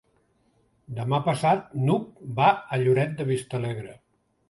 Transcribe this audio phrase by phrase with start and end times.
[0.99, 2.09] Demà passat n'Hug
[2.43, 3.99] va a Lloret de Vistalegre.